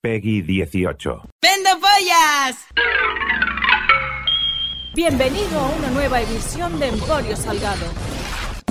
[0.00, 1.22] Peggy 18.
[1.42, 2.56] ¡Vendo pollas!
[4.94, 7.84] Bienvenido a una nueva edición de Emporio Salgado.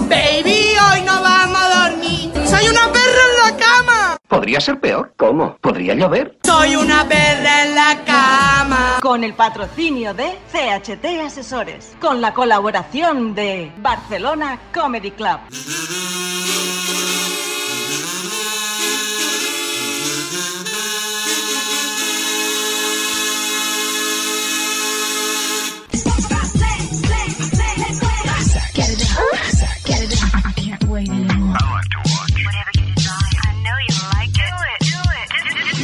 [0.08, 2.32] Baby, hoy no vamos a dormir.
[2.48, 4.18] Soy una perra en la cama.
[4.30, 5.14] Podría ser peor.
[5.18, 5.58] ¿Cómo?
[5.58, 6.38] ¿Podría llover?
[6.46, 9.00] Soy una perra en la cama.
[9.02, 11.98] Con el patrocinio de CHT Asesores.
[12.00, 15.40] Con la colaboración de Barcelona Comedy Club.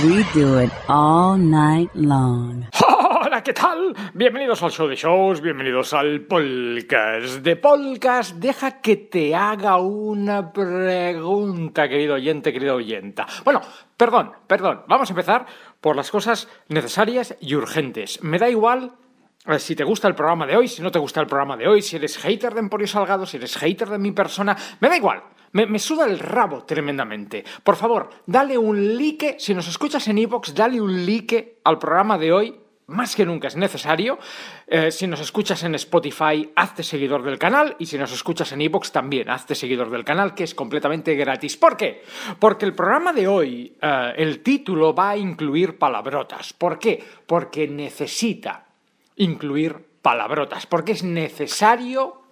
[0.04, 2.66] We do it all night long.
[3.26, 3.96] Hola, ¿qué tal?
[4.14, 8.36] Bienvenidos al show de shows, bienvenidos al podcast de podcast.
[8.36, 13.26] Deja que te haga una pregunta, querido oyente, querido oyenta.
[13.46, 13.62] Bueno,
[13.96, 14.82] perdón, perdón.
[14.90, 15.46] Vamos a empezar
[15.80, 18.22] por las cosas necesarias y urgentes.
[18.22, 18.92] Me da igual
[19.58, 21.82] si te gusta el programa de hoy, si no te gusta el programa de hoy,
[21.82, 25.24] si eres hater de Emporio Salgado, si eres hater de mi persona, me da igual.
[25.52, 27.44] Me, me suda el rabo tremendamente.
[27.64, 29.36] Por favor, dale un like.
[29.38, 32.60] Si nos escuchas en iVoox, dale un like al programa de hoy.
[32.88, 34.18] Más que nunca es necesario.
[34.68, 37.76] Eh, si nos escuchas en Spotify, hazte seguidor del canal.
[37.80, 41.56] Y si nos escuchas en iVoox, también hazte seguidor del canal, que es completamente gratis.
[41.56, 42.04] ¿Por qué?
[42.40, 46.54] Porque el programa de hoy, eh, el título va a incluir palabrotas.
[46.54, 47.04] ¿Por qué?
[47.28, 48.73] Porque necesita
[49.16, 52.23] incluir palabrotas, porque es necesario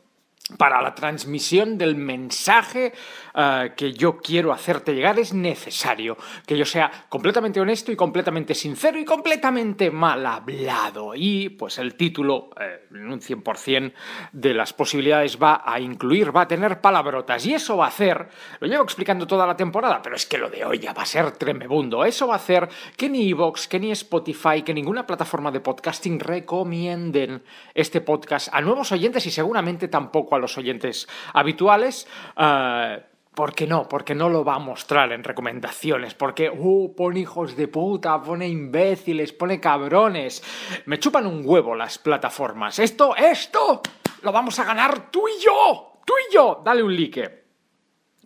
[0.58, 2.94] para la transmisión del mensaje
[3.34, 8.54] eh, que yo quiero hacerte llegar es necesario que yo sea completamente honesto y completamente
[8.54, 11.14] sincero y completamente mal hablado.
[11.16, 13.94] Y pues el título, eh, en un 100%
[14.32, 17.46] de las posibilidades, va a incluir, va a tener palabrotas.
[17.46, 18.28] Y eso va a hacer,
[18.60, 21.06] lo llevo explicando toda la temporada, pero es que lo de hoy ya va a
[21.06, 22.04] ser tremebundo.
[22.06, 26.20] Eso va a hacer que ni Evox, que ni Spotify, que ninguna plataforma de podcasting
[26.20, 32.08] recomienden este podcast a nuevos oyentes y seguramente tampoco a los oyentes habituales.
[32.38, 33.04] eh,
[33.34, 33.88] ¿Por qué no?
[33.88, 36.14] Porque no lo va a mostrar en recomendaciones.
[36.14, 40.44] Porque, uh, pone hijos de puta, pone imbéciles, pone cabrones.
[40.86, 42.78] Me chupan un huevo las plataformas.
[42.80, 43.82] Esto, esto,
[44.24, 45.94] lo vamos a ganar tú y yo.
[46.06, 46.62] Tú y yo.
[46.64, 47.41] Dale un like.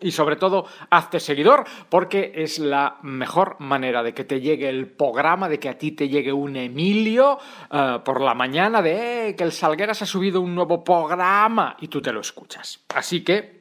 [0.01, 4.88] Y sobre todo, hazte seguidor porque es la mejor manera de que te llegue el
[4.88, 7.39] programa, de que a ti te llegue un Emilio
[7.72, 11.88] eh, por la mañana de eh, que el Salgueras ha subido un nuevo programa y
[11.88, 12.84] tú te lo escuchas.
[12.94, 13.55] Así que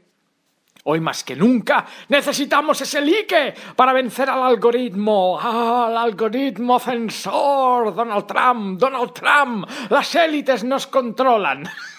[0.86, 8.26] Hoy más que nunca necesitamos ese like para vencer al algoritmo, al algoritmo censor, Donald
[8.26, 11.64] Trump, Donald Trump, las élites nos controlan.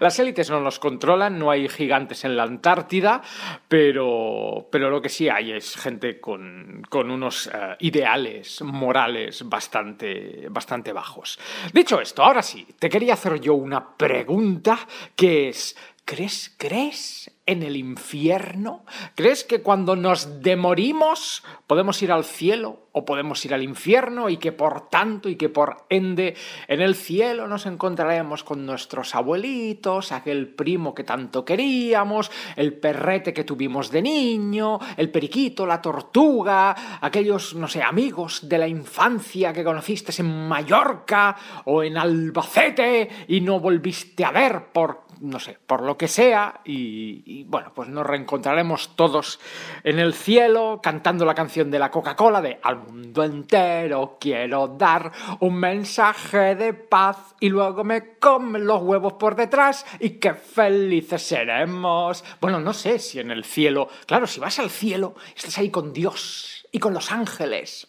[0.00, 3.22] Las élites no nos controlan, no hay gigantes en la Antártida,
[3.68, 10.46] pero, pero lo que sí hay es gente con, con unos eh, ideales morales bastante,
[10.50, 11.38] bastante bajos.
[11.72, 14.78] Dicho esto, ahora sí, te quería hacer yo una pregunta
[15.14, 18.86] que es, ¿crees, crees en el infierno?
[19.14, 24.38] ¿Crees que cuando nos demorimos podemos ir al cielo o podemos ir al infierno y
[24.38, 26.34] que por tanto y que por ende
[26.68, 33.34] en el cielo nos encontraremos con nuestros abuelitos, aquel primo que tanto queríamos, el perrete
[33.34, 39.52] que tuvimos de niño, el periquito, la tortuga, aquellos, no sé, amigos de la infancia
[39.52, 45.58] que conociste en Mallorca o en Albacete y no volviste a ver por no sé,
[45.66, 49.40] por lo que sea, y, bueno, pues nos reencontraremos todos
[49.84, 55.12] en el cielo cantando la canción de la Coca-Cola de Al mundo entero quiero dar
[55.40, 61.22] un mensaje de paz y luego me comen los huevos por detrás y qué felices
[61.22, 62.24] seremos.
[62.40, 65.92] Bueno, no sé si en el cielo, claro, si vas al cielo, estás ahí con
[65.92, 67.88] Dios y con los ángeles.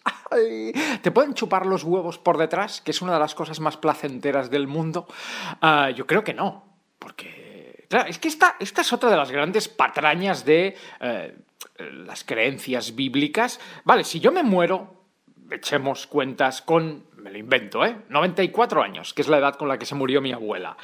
[1.02, 2.82] ¿Te pueden chupar los huevos por detrás?
[2.82, 5.08] Que es una de las cosas más placenteras del mundo.
[5.62, 6.67] Uh, yo creo que no.
[7.08, 11.38] Porque, claro, es que esta, esta es otra de las grandes patrañas de eh,
[12.06, 13.62] las creencias bíblicas.
[13.86, 15.06] Vale, si yo me muero,
[15.50, 17.96] echemos cuentas con, me lo invento, ¿eh?
[18.10, 20.76] 94 años, que es la edad con la que se murió mi abuela.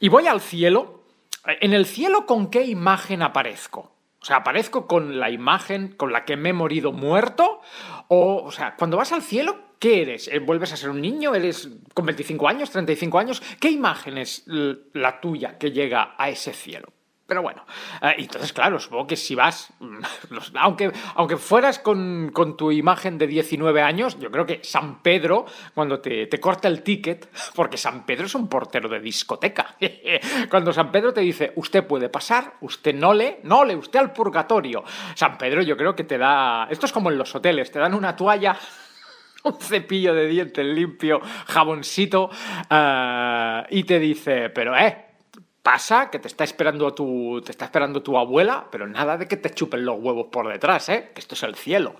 [0.00, 1.02] Y voy al cielo.
[1.46, 3.94] ¿En el cielo con qué imagen aparezco?
[4.22, 7.60] O sea, ¿aparezco con la imagen con la que me he morido muerto?
[8.08, 10.30] O, o sea, cuando vas al cielo, ¿Qué eres?
[10.44, 11.34] ¿Vuelves a ser un niño?
[11.34, 13.42] ¿Eres con 25 años, 35 años?
[13.58, 16.92] ¿Qué imagen es la tuya que llega a ese cielo?
[17.30, 17.64] Pero bueno,
[18.02, 19.72] eh, entonces, claro, supongo que si vas,
[20.56, 25.46] aunque, aunque fueras con, con tu imagen de 19 años, yo creo que San Pedro,
[25.72, 29.76] cuando te, te corta el ticket, porque San Pedro es un portero de discoteca,
[30.50, 34.12] cuando San Pedro te dice, usted puede pasar, usted no le, no le, usted al
[34.12, 34.82] purgatorio.
[35.14, 37.94] San Pedro yo creo que te da, esto es como en los hoteles, te dan
[37.94, 38.58] una toalla
[39.44, 42.28] un cepillo de dientes limpio, jaboncito,
[42.68, 45.09] eh, y te dice, pero eh,
[45.62, 49.36] pasa que te está esperando tu, te está esperando tu abuela, pero nada de que
[49.36, 51.96] te chupen los huevos por detrás, eh, que esto es el cielo.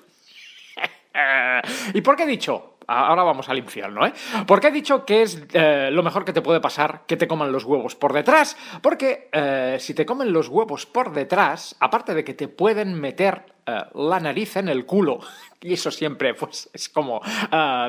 [1.95, 2.70] ¿Y por qué he dicho?
[2.93, 4.13] Ahora vamos al infierno, ¿eh?
[4.49, 7.29] ¿Por qué he dicho que es eh, lo mejor que te puede pasar que te
[7.29, 8.57] coman los huevos por detrás?
[8.83, 13.45] Porque eh, si te comen los huevos por detrás, aparte de que te pueden meter
[13.65, 15.21] eh, la nariz en el culo,
[15.61, 17.21] y eso siempre pues, es como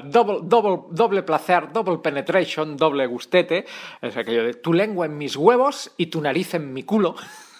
[0.03, 3.65] doble, doble, doble placer, doble penetration, doble gustete,
[4.03, 7.15] es aquello de tu lengua en mis huevos y tu nariz en mi culo.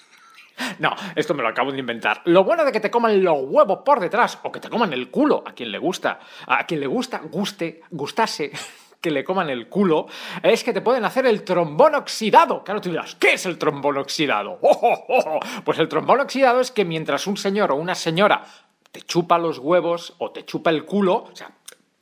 [0.80, 2.22] No, esto me lo acabo de inventar.
[2.26, 5.10] Lo bueno de que te coman los huevos por detrás o que te coman el
[5.10, 8.52] culo, a quien le gusta, a quien le gusta, guste, gustase
[9.02, 10.08] que le coman el culo,
[10.44, 12.64] es que te pueden hacer el trombón oxidado.
[12.64, 14.60] Claro, tú dirás, ¿qué es el trombón oxidado?
[14.62, 15.40] ¡Oh, oh, oh!
[15.64, 18.44] Pues el trombón oxidado es que mientras un señor o una señora
[18.92, 21.52] te chupa los huevos o te chupa el culo, o sea,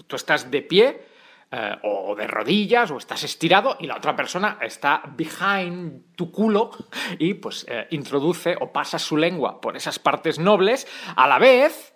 [0.08, 1.09] tú estás de pie
[1.52, 6.72] eh, o de rodillas o estás estirado y la otra persona está behind tu culo
[7.18, 11.94] y pues eh, introduce o pasa su lengua por esas partes nobles a la vez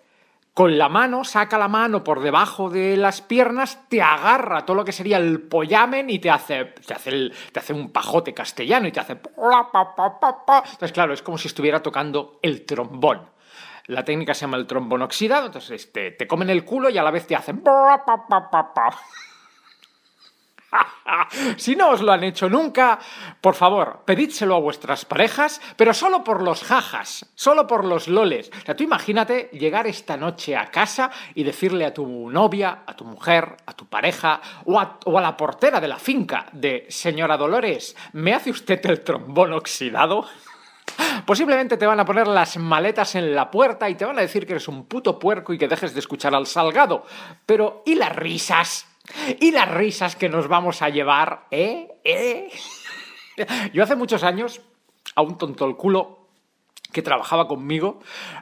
[0.55, 4.85] con la mano, saca la mano por debajo de las piernas, te agarra todo lo
[4.85, 8.87] que sería el pollamen y te hace, te hace, el- te hace un pajote castellano
[8.87, 9.17] y te hace...
[10.63, 13.31] Entonces, claro, es como si estuviera tocando el trombón.
[13.87, 17.03] La técnica se llama el trombón oxidado, entonces te, te comen el culo y a
[17.03, 17.63] la vez te hacen...
[21.57, 22.99] Si no os lo han hecho nunca,
[23.41, 28.51] por favor, pedídselo a vuestras parejas, pero solo por los jajas, solo por los loles.
[28.77, 33.57] Tú imagínate llegar esta noche a casa y decirle a tu novia, a tu mujer,
[33.65, 38.51] a tu pareja o a la portera de la finca de Señora Dolores, ¿me hace
[38.51, 40.25] usted el trombón oxidado?
[41.25, 44.45] Posiblemente te van a poner las maletas en la puerta y te van a decir
[44.45, 47.05] que eres un puto puerco y que dejes de escuchar al salgado.
[47.45, 48.92] Pero, ¿y las risas?
[49.39, 51.47] ¿Y las risas que nos vamos a llevar?
[51.51, 51.87] ¿Eh?
[52.03, 52.49] ¿Eh?
[53.73, 54.61] Yo hace muchos años,
[55.15, 56.23] a un tonto el culo
[56.93, 57.99] que trabajaba conmigo,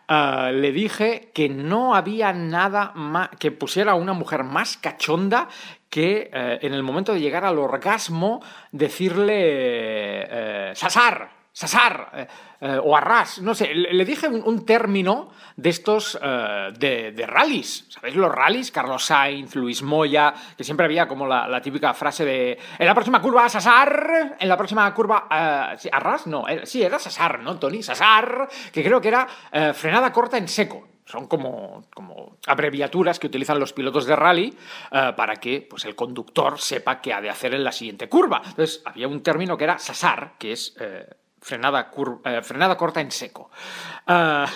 [0.07, 5.47] eh, le dije que no había nada más que pusiera a una mujer más cachonda
[5.89, 8.41] que eh, en el momento de llegar al orgasmo
[8.71, 12.27] decirle eh, sasar, sasar eh,
[12.61, 17.87] eh, o arras, no sé, le, dije un, término de estos eh, de, de rallies,
[17.89, 18.71] ¿sabéis los rallies?
[18.71, 23.21] Carlos Sainz, Luis Moya, que siempre había como la, típica frase de en la próxima
[23.21, 27.83] curva sasar, en la próxima curva arras, no, era- sí, era sasar, ¿no, Tony?
[27.83, 29.27] Sasar, que creo que era
[29.73, 30.87] frenada corta en seco.
[31.03, 34.55] Son como, como abreviaturas que utilizan los pilotos de rally
[34.89, 38.41] para que pues, el conductor sepa qué ha de hacer en la siguiente curva.
[38.45, 40.75] Entonces, había un término que era sasar, que es
[41.41, 43.49] frenada, cur- eh, frenada corta en seco.
[44.07, 44.47] Ah,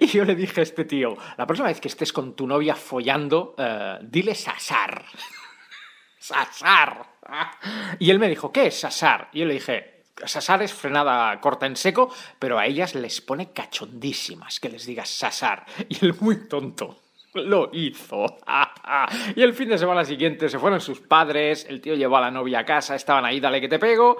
[0.00, 2.74] y yo le dije a este tío, la próxima vez que estés con tu novia
[2.74, 5.04] follando, eh, dile sasar.
[6.18, 7.06] Sasar.
[7.98, 9.28] Y él me dijo, ¿qué es sasar?
[9.32, 13.52] Y yo le dije, sasar es frenada corta en seco, pero a ellas les pone
[13.52, 15.66] cachondísimas que les digas sasar.
[15.88, 16.98] Y él muy tonto.
[17.44, 18.26] Lo hizo.
[19.36, 22.30] y el fin de semana siguiente se fueron sus padres, el tío llevó a la
[22.30, 24.16] novia a casa, estaban ahí, dale que te pego.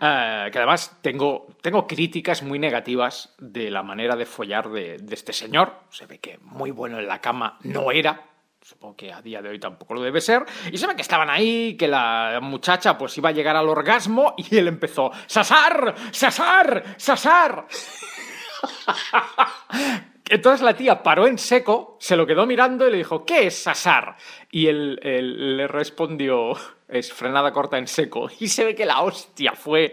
[0.00, 5.32] Eh, que además tengo, tengo críticas muy negativas de la manera de follar de, este
[5.32, 5.72] señor.
[5.90, 8.30] Se ve que muy bueno en la cama no era,
[8.62, 10.42] Supongo que a día de hoy tampoco lo debe ser.
[10.72, 14.34] Y se ve que estaban ahí, que la muchacha pues iba a llegar al orgasmo
[14.38, 15.94] y él empezó, ¡Sasar!
[16.10, 16.82] ¡Sasar!
[16.96, 17.66] ¡Sasar!
[20.30, 23.62] Entonces la tía paró en seco, se lo quedó mirando y le dijo, ¿qué es
[23.62, 24.16] sasar?
[24.50, 26.52] Y él, le respondió,
[26.88, 28.30] es frenada corta en seco.
[28.40, 29.92] Y se ve que la hostia fue...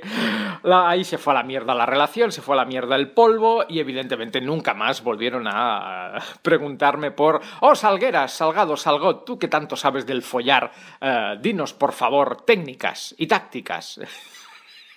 [0.64, 3.12] la- ahí se fue a la mierda la relación, se fue a la mierda el
[3.12, 9.50] polvo y evidentemente nunca más volvieron a preguntarme por, oh, Salgueras, Salgado, Salgot, tú que
[9.50, 10.72] tanto sabes del follar,
[11.02, 14.00] eh, dinos por favor técnicas y tácticas.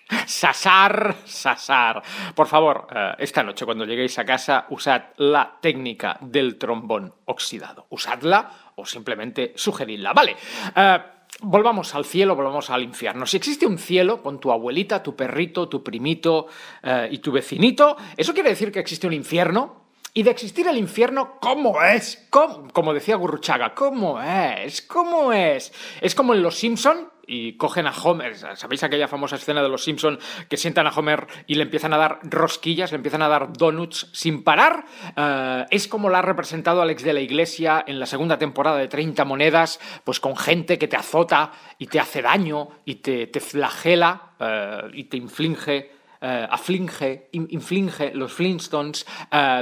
[0.26, 2.02] Sasar, sasar.
[2.34, 7.87] Por favor, eh, esta noche cuando lleguéis a casa, usad la técnica del trombón oxidado.
[7.90, 10.12] Usadla o simplemente sugeridla.
[10.12, 10.37] Vale.
[10.76, 10.99] eh,
[11.40, 13.26] volvamos al cielo, volvamos al infierno.
[13.26, 16.46] Si existe un cielo con tu abuelita, tu perrito, tu primito
[16.82, 19.84] eh, y tu vecinito, ¿eso quiere decir que existe un infierno?
[20.16, 22.28] Y de existir el infierno, ¿cómo es?
[22.30, 22.68] ¿Cómo?
[22.73, 24.80] Como decía Gurruchaga, ¿cómo es?
[24.82, 25.73] ¿Cómo es?
[26.00, 28.35] Es como en Los Simpson, y cogen a Homer.
[28.57, 31.99] ¿Sabéis aquella famosa escena de los Simpson que sientan a Homer y le empiezan a
[31.99, 34.85] dar rosquillas, le empiezan a dar donuts sin parar?
[35.16, 38.88] Eh, es como la ha representado Alex de la Iglesia en la segunda temporada de
[38.88, 43.40] 30 monedas, pues con gente que te azota y te hace daño y te, te
[43.40, 49.04] flagela eh, y te inflige eh, aflige, in- inflige los Flintstones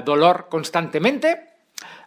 [0.04, 1.51] dolor constantemente.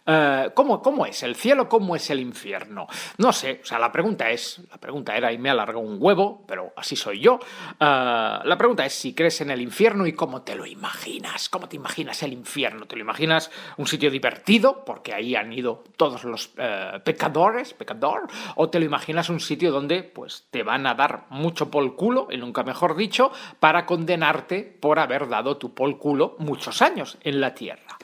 [0.06, 1.68] Eh, ¿cómo, ¿Cómo es el cielo?
[1.68, 2.86] ¿Cómo es el infierno?
[3.18, 6.44] No sé, o sea, la pregunta es, la pregunta era, y me alargó un huevo,
[6.46, 7.40] pero así soy yo,
[7.80, 11.68] eh, la pregunta es si crees en el infierno y cómo te lo imaginas, cómo
[11.68, 16.22] te imaginas el infierno, ¿te lo imaginas un sitio divertido, porque ahí han ido todos
[16.24, 20.94] los eh, pecadores, pecador, o te lo imaginas un sitio donde pues te van a
[20.94, 25.98] dar mucho pol culo, y nunca mejor dicho, para condenarte por haber dado tu pol
[25.98, 27.98] culo muchos años en la tierra.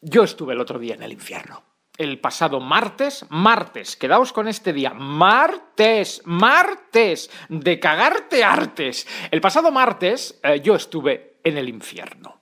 [0.00, 1.62] Yo estuve el otro día en el infierno.
[1.96, 9.06] El pasado martes, martes, quedaos con este día, martes, martes, de cagarte artes.
[9.32, 12.38] El pasado martes eh, yo estuve en el infierno.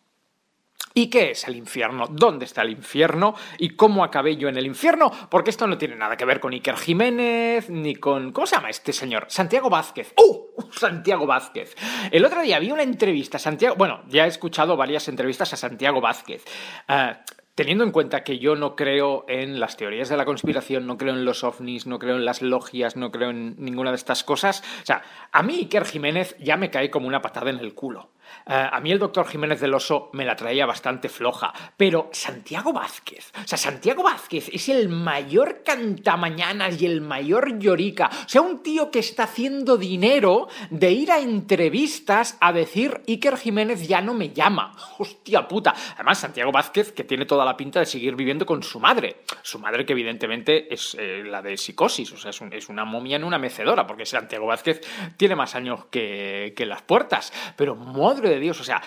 [0.98, 2.06] ¿Y qué es el infierno?
[2.10, 3.34] ¿Dónde está el infierno?
[3.58, 5.12] ¿Y cómo acabé yo en el infierno?
[5.30, 8.32] Porque esto no tiene nada que ver con Iker Jiménez, ni con...
[8.32, 9.26] ¿Cómo se llama este señor?
[9.28, 10.14] Santiago Vázquez.
[10.16, 10.46] ¡Uh!
[10.72, 11.76] Santiago Vázquez.
[12.10, 13.76] El otro día vi una entrevista a Santiago...
[13.76, 16.46] Bueno, ya he escuchado varias entrevistas a Santiago Vázquez.
[16.88, 17.20] Ah,
[17.56, 21.14] Teniendo en cuenta que yo no creo en las teorías de la conspiración, no creo
[21.14, 24.62] en los ovnis, no creo en las logias, no creo en ninguna de estas cosas,
[24.82, 28.10] o sea, a mí Iker Jiménez ya me cae como una patada en el culo.
[28.46, 32.72] Eh, a mí el doctor Jiménez del Oso me la traía bastante floja, pero Santiago
[32.72, 38.40] Vázquez, o sea, Santiago Vázquez es el mayor cantamañanas y el mayor llorica, o sea,
[38.42, 44.00] un tío que está haciendo dinero de ir a entrevistas a decir Iker Jiménez ya
[44.00, 44.76] no me llama.
[44.98, 45.74] Hostia puta.
[45.94, 49.16] Además, Santiago Vázquez, que tiene toda la pinta de seguir viviendo con su madre.
[49.42, 52.84] Su madre, que evidentemente es eh, la de psicosis, o sea, es, un- es una
[52.84, 54.80] momia en una mecedora, porque Santiago Vázquez
[55.16, 57.32] tiene más años que, que las puertas.
[57.56, 58.82] Pero, madre de Dios, o sea,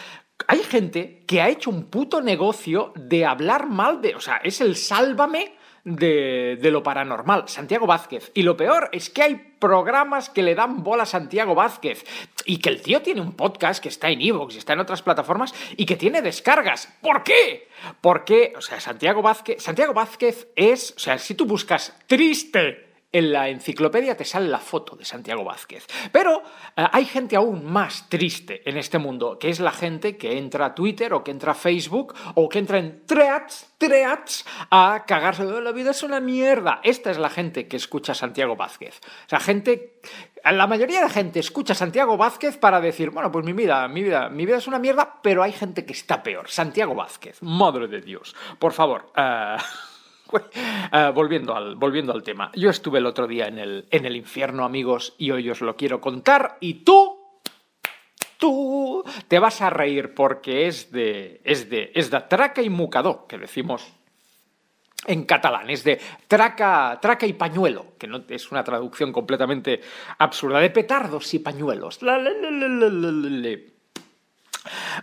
[0.48, 4.16] hay gente que ha hecho un puto negocio de hablar mal de.
[4.16, 8.32] O sea, es el sálvame de, de lo paranormal, Santiago Vázquez.
[8.34, 12.06] Y lo peor es que hay programas que le dan bola a Santiago Vázquez.
[12.46, 15.02] Y que el tío tiene un podcast que está en Evox y está en otras
[15.02, 16.98] plataformas y que tiene descargas.
[17.02, 17.68] ¿Por qué?
[18.02, 19.62] Porque, o sea, Santiago Vázquez.
[19.62, 20.94] Santiago Vázquez es.
[20.96, 25.44] O sea, si tú buscas triste en la enciclopedia te sale la foto de Santiago
[25.44, 25.88] Vázquez.
[26.12, 26.44] Pero
[26.76, 30.68] eh, hay gente aún más triste en este mundo, que es la gente que entra
[30.68, 35.46] a Twitter o que entra a Facebook o que entra en Threads, Threads, a cagarse
[35.46, 36.82] de la vida es una mierda.
[36.84, 39.00] Esta es la gente que escucha a Santiago Vázquez.
[39.26, 40.00] O sea, gente...
[40.42, 44.04] La mayoría de gente escucha a Santiago Vázquez para decir, bueno, pues mi vida, mi
[44.04, 46.50] vida, mi vida es una mierda, pero hay gente que está peor.
[46.50, 48.34] Santiago Vázquez, madre de Dios.
[48.58, 49.58] Por favor, eh,
[50.92, 52.52] Eh, volviendo, al, volviendo al tema.
[52.56, 55.76] Yo estuve el otro día en el, en el infierno, amigos, y hoy os lo
[55.76, 56.58] quiero contar.
[56.62, 57.16] Y tú,
[58.38, 63.26] tú, te vas a reír porque es de, es de, es de traca y mucador,
[63.28, 63.94] que decimos
[65.06, 69.82] en catalán, es de traca, traca y pañuelo, que no es una traducción completamente
[70.18, 72.02] absurda, de petardos y pañuelos.
[72.02, 72.20] La.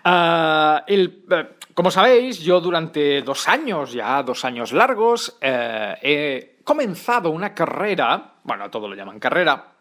[0.04, 6.64] Ah, el, eh, como sabéis, yo durante dos años, ya dos años largos, eh, he
[6.64, 9.74] comenzado una carrera, bueno, todo lo llaman carrera,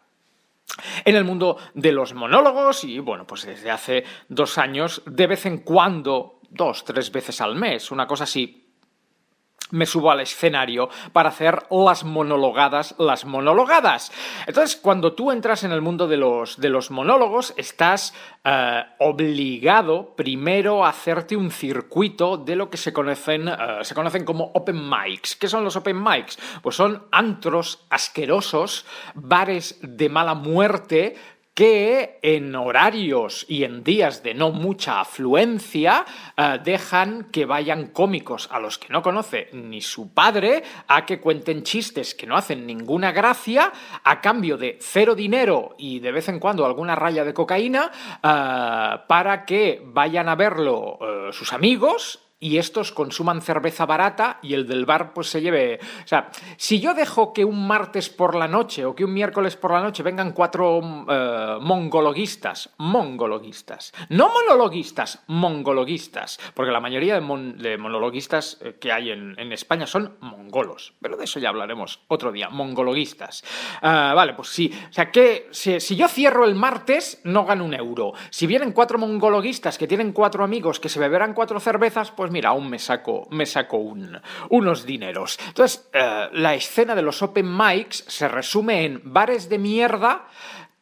[1.05, 5.45] en el mundo de los monólogos y bueno, pues desde hace dos años, de vez
[5.45, 8.64] en cuando, dos, tres veces al mes, una cosa así,
[9.75, 14.11] me subo al escenario para hacer las monologadas, las monologadas.
[14.47, 18.13] Entonces, cuando tú entras en el mundo de los, de los monólogos, estás
[18.43, 24.23] eh, obligado primero a hacerte un circuito de lo que se conocen, eh, se conocen
[24.23, 25.35] como open mics.
[25.35, 26.37] ¿Qué son los open mics?
[26.61, 31.15] Pues son antros asquerosos, bares de mala muerte,
[31.55, 38.49] que en horarios y en días de no mucha afluencia eh, dejan que vayan cómicos
[38.51, 42.67] a los que no conoce ni su padre a que cuenten chistes que no hacen
[42.67, 43.71] ninguna gracia
[44.03, 47.89] a cambio de cero dinero y de vez en cuando alguna raya de cocaína
[48.21, 54.53] eh, para que vayan a verlo eh, sus amigos y estos consuman cerveza barata y
[54.53, 55.79] el del bar pues se lleve...
[56.03, 59.55] O sea, si yo dejo que un martes por la noche o que un miércoles
[59.55, 67.21] por la noche vengan cuatro eh, mongologuistas, mongologuistas, no monologuistas, mongologuistas, porque la mayoría de,
[67.21, 72.01] mon- monologuistas eh, que hay en, en España son mongolos, pero de eso ya hablaremos
[72.07, 73.43] otro día, mongologuistas.
[73.81, 77.65] Ah, vale, pues sí, o sea que si, si yo cierro el martes no gano
[77.65, 78.13] un euro.
[78.29, 82.33] Si vienen cuatro mongologuistas que tienen cuatro amigos que se beberán cuatro cervezas, pues pues
[82.33, 85.37] mira, aún me saco, me saco un, unos dineros.
[85.47, 90.25] Entonces, eh, la escena de los open mics se resume en bares de mierda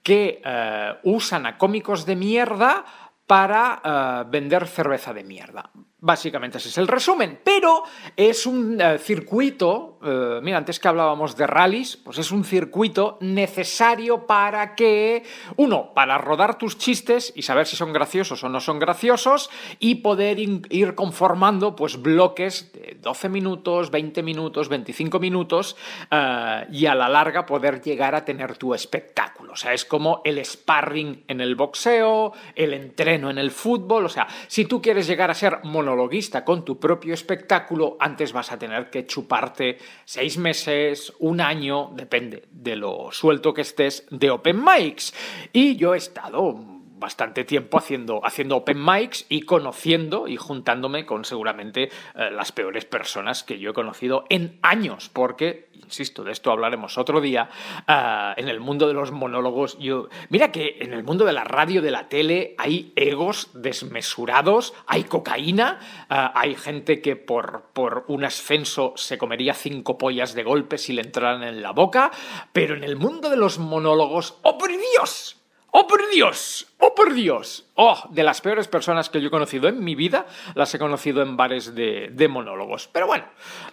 [0.02, 2.86] que eh, usan a cómicos de mierda
[3.28, 5.70] para eh, vender cerveza de mierda.
[6.06, 7.84] Básicamente ese es el resumen, pero
[8.18, 13.18] es un eh, circuito, eh, mira, antes que hablábamos de rallies, pues es un circuito
[13.22, 15.24] necesario para que,
[15.56, 19.96] uno, para rodar tus chistes y saber si son graciosos o no son graciosos y
[19.96, 25.78] poder ir conformando pues bloques de 12 minutos, 20 minutos, 25 minutos
[26.12, 29.54] eh, y a la larga poder llegar a tener tu espectáculo.
[29.54, 34.10] O sea, es como el sparring en el boxeo, el entreno en el fútbol, o
[34.10, 38.58] sea, si tú quieres llegar a ser monologuista con tu propio espectáculo, antes vas a
[38.58, 44.64] tener que chuparte seis meses, un año, depende de lo suelto que estés, de open
[44.64, 45.14] mics.
[45.54, 46.56] Y yo he estado
[47.00, 52.86] bastante tiempo haciendo, haciendo open mics y conociendo y juntándome con seguramente eh, las peores
[52.86, 57.50] personas que yo he conocido en años, porque, insisto, de esto hablaremos otro día,
[57.88, 61.44] ah, en el mundo de los monólogos, yo, mira que en el mundo de la
[61.44, 68.06] radio, de la tele, hay egos desmesurados, hay cocaína, ah, hay gente que por, por
[68.08, 72.12] un ascenso se comería cinco pollas de golpe si le entraran en la boca,
[72.54, 75.43] pero en el mundo de los monólogos, ¡oh por Dios!
[75.76, 76.68] ¡Oh, por Dios!
[76.78, 77.66] ¡Oh, por Dios!
[77.74, 78.04] ¡Oh!
[78.12, 81.36] De las peores personas que yo he conocido en mi vida, las he conocido en
[81.36, 82.88] bares de, monólogos.
[82.90, 83.26] Pero bueno,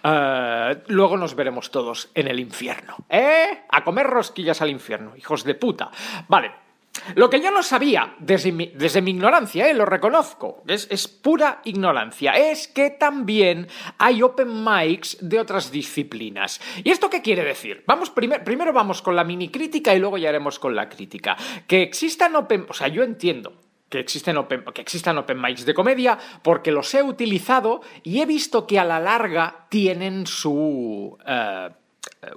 [0.03, 2.95] eh, luego nos veremos todos en el infierno.
[3.07, 3.65] ¿Eh?
[3.69, 5.91] A comer rosquillas al infierno, hijos de puta.
[6.27, 6.70] Vale.
[7.15, 9.73] Lo que yo no sabía, desde mi, desde mi ignorancia, ¿eh?
[9.73, 13.67] lo reconozco, es, es pura ignorancia, es que también
[13.97, 16.59] hay open mics de otras disciplinas.
[16.83, 17.83] ¿Y esto qué quiere decir?
[17.87, 21.37] Vamos primer- primero vamos con la mini crítica y luego ya haremos con la crítica.
[21.65, 22.65] Que existan open...
[22.69, 23.53] O sea, yo entiendo
[23.89, 28.25] que existen, open, que existan open mics de comedia porque los he utilizado y he
[28.25, 31.17] visto que a la larga tienen su...
[31.25, 31.69] eh,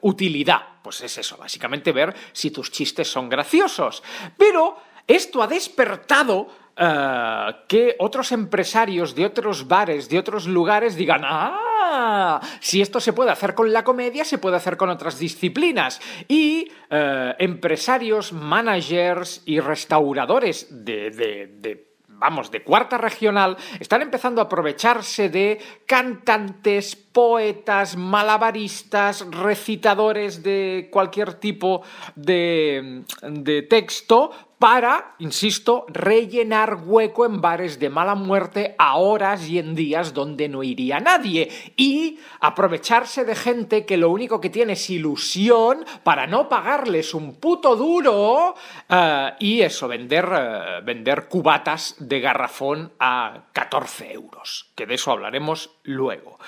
[0.03, 0.61] utilidad.
[0.83, 4.03] Pues es eso, básicamente ver si tus chistes son graciosos.
[4.37, 11.23] Pero esto ha despertado eh, que otros empresarios de otros bares, de otros lugares digan,
[11.25, 16.01] ah, si esto se puede hacer con la comedia, se puede hacer con otras disciplinas.
[16.29, 24.41] Y eh, empresarios, managers y restauradores de- de- de vamos, de cuarta regional, están empezando
[24.41, 31.83] a aprovecharse de cantantes, poetas, malabaristas, recitadores de cualquier tipo
[32.15, 34.31] de, de texto
[34.65, 40.49] para, insisto, rellenar hueco en bares de mala muerte a horas y en días donde
[40.49, 46.27] no iría nadie y aprovecharse de gente que lo único que tiene es ilusión para
[46.27, 48.55] no pagarles un puto duro
[48.89, 55.11] eh, y eso, vender, eh, vender cubatas de garrafón a 14 euros, que de eso
[55.11, 56.39] hablaremos luego.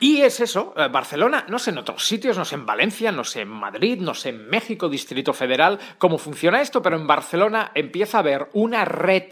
[0.00, 3.24] Y es eso, eh, Barcelona, no sé en otros sitios, no sé en Valencia, no
[3.24, 7.72] sé en Madrid, no sé en México, Distrito Federal, cómo funciona esto, pero en Barcelona
[7.74, 9.24] empieza a haber una red,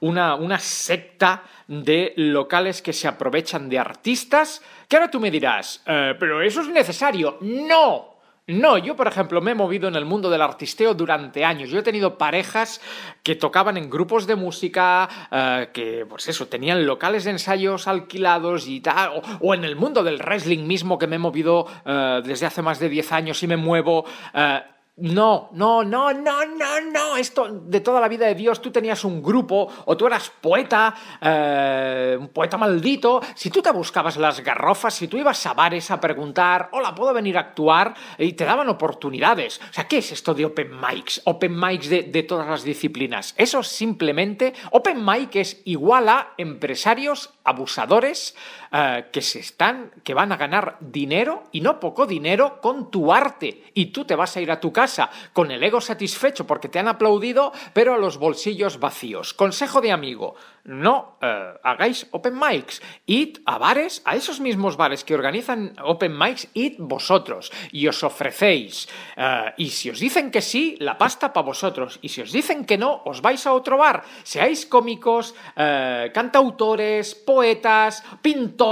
[0.00, 5.82] una, una secta de locales que se aprovechan de artistas, que ahora tú me dirás,
[5.86, 7.38] "Eh, pero eso es necesario.
[7.40, 8.15] No,
[8.48, 11.68] no, yo por ejemplo me he movido en el mundo del artisteo durante años.
[11.68, 12.80] Yo he tenido parejas
[13.24, 18.68] que tocaban en grupos de música, eh, que pues eso, tenían locales de ensayos alquilados
[18.68, 22.46] y tal, o, en el mundo del wrestling mismo que me he movido eh, desde
[22.46, 24.04] hace más de 10 años y me muevo.
[24.32, 24.60] eh,
[24.98, 27.16] no, no, no, no, no, no.
[27.18, 30.94] Esto de toda la vida de Dios, tú tenías un grupo o tú eras poeta,
[31.20, 33.20] eh, un poeta maldito.
[33.34, 37.12] Si tú te buscabas las garrofas, si tú ibas a bares a preguntar, hola, ¿puedo
[37.12, 37.92] venir a actuar?
[38.16, 39.60] Y te daban oportunidades.
[39.68, 41.20] O sea, ¿qué es esto de open mics?
[41.24, 43.34] Open mics de, todas las disciplinas.
[43.36, 48.34] Eso simplemente, open mic es igual a empresarios abusadores
[48.78, 53.10] eh, que se están, que van a ganar dinero y no poco dinero con tu
[53.10, 53.62] arte.
[53.72, 56.78] Y tú te vas a ir a tu casa con el ego satisfecho porque te
[56.78, 59.32] han aplaudido, pero a los bolsillos vacíos.
[59.32, 60.34] Consejo de amigo,
[60.64, 62.82] no eh, hagáis open mics.
[63.06, 68.02] Id a bares, a esos mismos bares que organizan open mics, id vosotros y os
[68.02, 68.90] ofrecéis.
[69.16, 71.98] Eh, y si os dicen que sí, la pasta para vosotros.
[72.02, 74.04] Y si os dicen que no, os vais a otro bar.
[74.22, 78.65] Seáis cómicos, cantautores, poetas, pintores,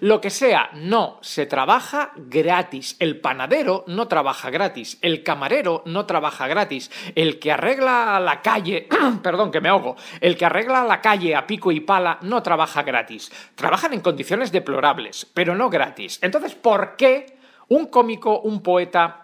[0.00, 0.70] lo que sea.
[0.74, 2.96] No, se trabaja gratis.
[3.00, 4.98] El panadero no trabaja gratis.
[5.02, 6.90] El camarero no trabaja gratis.
[7.14, 8.88] El que arregla la calle,
[9.22, 12.82] perdón, que me ahogo, el que arregla la calle a pico y pala no trabaja
[12.82, 13.32] gratis.
[13.54, 16.18] Trabajan en condiciones deplorables, pero no gratis.
[16.22, 19.23] Entonces, ¿por qué un cómico, un poeta,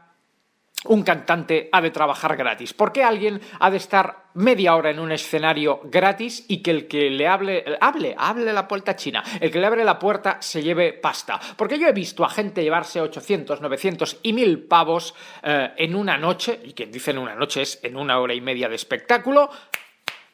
[0.84, 2.72] un cantante ha de trabajar gratis?
[2.72, 6.88] ¿Por qué alguien ha de estar media hora en un escenario gratis y que el
[6.88, 10.62] que le hable, hable, hable la puerta china, el que le abre la puerta se
[10.62, 11.40] lleve pasta?
[11.56, 16.16] Porque yo he visto a gente llevarse 800, 900 y 1000 pavos eh, en una
[16.16, 19.50] noche, y quien dice en una noche es en una hora y media de espectáculo,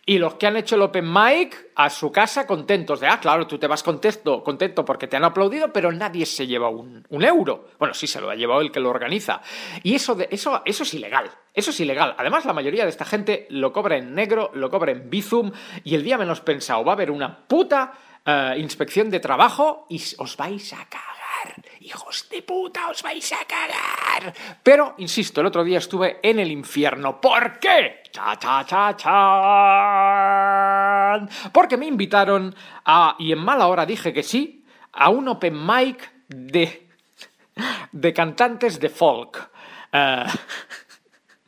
[0.08, 3.44] y los que han hecho el open mic a su casa contentos de, ah, claro,
[3.48, 7.70] tú te vas contento, contento porque te han aplaudido, pero nadie se lleva un, euro.
[7.80, 9.42] Bueno, sí, se lo ha llevado el que lo organiza.
[9.82, 11.28] Y eso, de, eso, eso es ilegal.
[11.52, 12.14] Eso es ilegal.
[12.18, 15.50] Además, la mayoría de esta gente lo cobra en negro, lo cobra en Bizum,
[15.82, 17.92] y el día menos pensado va a haber una puta
[18.24, 21.15] eh, inspección de trabajo y os vais a cagar.
[21.80, 24.34] Hijos de puta, os vais a cagar.
[24.62, 27.20] Pero, insisto, el otro día estuve en el infierno.
[27.20, 28.02] ¿Por qué?
[28.10, 29.06] Cha, cha, cha, cha.
[31.52, 36.10] Porque me invitaron a, y en mala hora dije que sí, a un open mic
[36.28, 36.88] de,
[37.92, 39.50] de cantantes de folk.
[39.92, 40.24] Eh,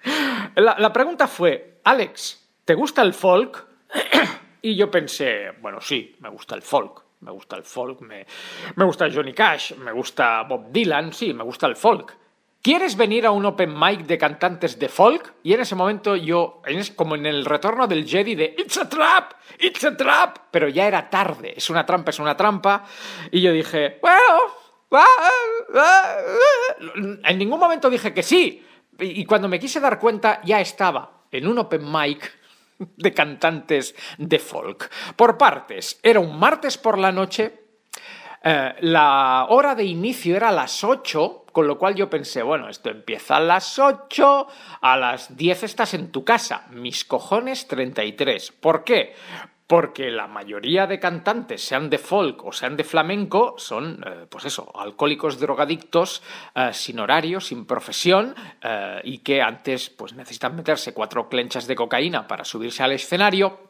[0.57, 3.66] la, la pregunta fue, Alex, ¿te gusta el folk?
[4.62, 7.08] y yo pensé, bueno, sí, me gusta el folk.
[7.20, 8.26] Me gusta el folk, me,
[8.76, 12.16] me gusta Johnny Cash, me gusta Bob Dylan, sí, me gusta el folk.
[12.62, 15.35] ¿Quieres venir a un open mic de cantantes de folk?
[15.42, 18.88] Y en ese momento yo, es- como en el retorno del Jedi de It's a
[18.88, 22.85] trap, it's a trap, pero ya era tarde, es una trampa, es una trampa,
[23.31, 24.18] y yo dije, bueno,
[27.24, 28.64] en ningún momento dije que sí,
[29.00, 32.38] y cuando me quise dar cuenta ya estaba en un open mic
[32.78, 34.90] de cantantes de folk.
[35.16, 37.68] Por partes, era un martes por la noche,
[38.42, 42.68] eh, la hora de inicio era a las 8, con lo cual yo pensé, bueno,
[42.68, 44.46] esto empieza a las 8,
[44.80, 46.66] a las 10 estás en tu casa.
[46.70, 48.52] Mis cojones 33.
[48.52, 49.14] ¿Por qué?
[49.68, 54.46] Porque la mayoría de cantantes, sean de folk o sean de flamenco, son, eh, pues
[54.46, 56.22] eso, alcohólicos drogadictos,
[56.54, 61.74] eh, sin horario, sin profesión, eh, y que antes pues necesitan meterse cuatro clenchas de
[61.74, 63.61] cocaína para subirse al escenario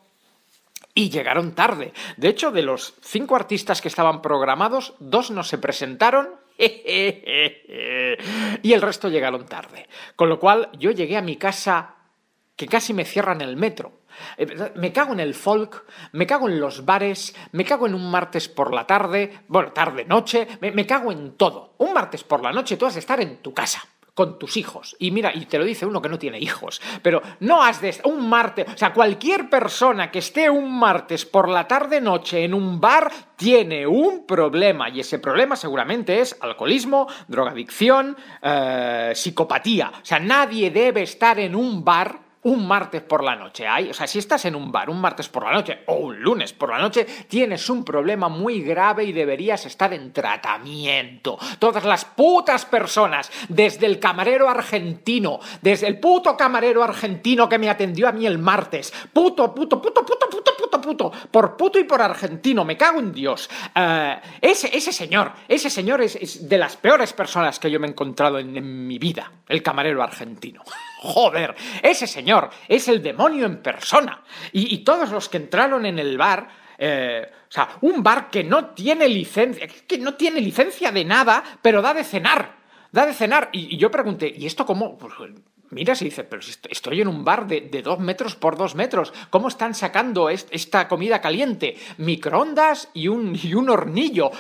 [0.95, 1.93] y llegaron tarde.
[2.17, 8.83] De hecho, de los cinco artistas que estaban programados, dos no se presentaron y el
[8.83, 9.89] resto llegaron tarde.
[10.15, 11.97] Con lo cual, yo llegué a mi casa
[12.55, 13.98] que casi me cierran el metro.
[14.37, 18.11] Eh, Me cago en el folk, me cago en los bares, me cago en un
[18.11, 21.75] martes por la tarde, bueno, tarde, noche, me, cago en todo.
[21.79, 23.83] Un martes por la noche tú has de estar en tu casa
[24.15, 24.97] con tus hijos.
[24.99, 27.95] Y mira, y te lo dice uno que no tiene hijos, pero no has de
[28.03, 32.53] un martes, o sea, cualquier persona que esté un martes por la tarde noche en
[32.53, 39.93] un bar tiene un problema y ese problema seguramente es alcoholismo, drogadicción, eh, psicopatía.
[40.03, 43.67] O sea, nadie debe estar en un bar un martes por la noche.
[43.67, 46.21] Hay, o sea, si estás en un bar un martes por la noche o un
[46.21, 51.39] lunes por la noche, tienes un problema muy grave y deberías estar en tratamiento.
[51.59, 57.69] Todas las putas personas, desde el camarero argentino, desde el puto camarero argentino que me
[57.69, 60.28] atendió a mí el martes, puto, puto, puto, puto,
[60.69, 63.49] puto, puto, por puto y por argentino, me cago en Dios.
[63.75, 67.87] Eh, ese, ese señor, ese señor es, es de las peores personas que yo me
[67.87, 70.63] he encontrado en, en mi vida, el camarero argentino.
[71.01, 74.23] Joder, ese señor es el demonio en persona.
[74.53, 78.45] Y, y todos los que entraron en el bar, eh, o sea, un bar que
[78.45, 82.59] no tiene licencia, que no tiene licencia de nada, pero da de cenar.
[82.91, 83.51] Da de cenar.
[83.53, 84.99] Y, y yo pregunté, ¿y esto cómo?
[84.99, 85.15] Pues,
[85.71, 88.75] mira, se dice, pero si est- estoy en un bar de, dos metros por dos
[88.75, 89.13] metros.
[89.31, 91.77] ¿Cómo están sacando est- esta comida caliente?
[91.99, 94.31] Microondas y un, y un hornillo.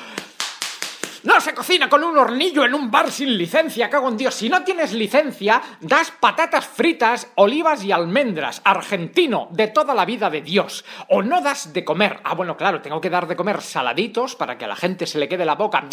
[1.25, 4.35] No se cocina con un hornillo en un bar sin licencia, cago en Dios.
[4.37, 8.63] Si no tienes licencia, das patatas fritas, olivas y almendras.
[8.65, 10.85] Argentino, de toda la vida de Dios.
[11.09, 12.21] O no das de comer.
[12.23, 15.19] Ah, bueno, claro, tengo que dar de comer saladitos para que a la gente se
[15.19, 15.85] le quede la boca